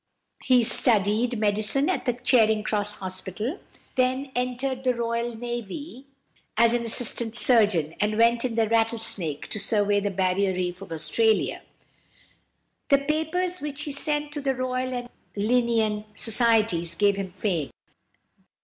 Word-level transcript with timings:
He 0.43 0.63
studied 0.63 1.37
medicine 1.37 1.87
at 1.87 2.05
the 2.05 2.13
Charing 2.13 2.63
Cross 2.63 2.95
Hospital, 2.95 3.59
then 3.93 4.31
entered 4.35 4.83
the 4.83 4.95
Royal 4.95 5.35
Navy 5.37 6.07
as 6.57 6.73
an 6.73 6.83
assistant 6.83 7.35
surgeon, 7.35 7.93
and 7.99 8.17
went 8.17 8.43
in 8.43 8.55
the 8.55 8.67
Rattlesnake 8.67 9.47
to 9.49 9.59
survey 9.59 9.99
the 9.99 10.09
Barrier 10.09 10.53
Reef 10.55 10.81
of 10.81 10.91
Australia. 10.91 11.61
The 12.89 12.97
papers 12.97 13.61
which 13.61 13.83
he 13.83 13.91
sent 13.91 14.31
to 14.31 14.41
the 14.41 14.55
Royal 14.55 14.91
and 14.91 15.09
Linnæan 15.37 16.05
Societies 16.17 16.95
gave 16.95 17.15
him 17.15 17.31
fame. 17.33 17.69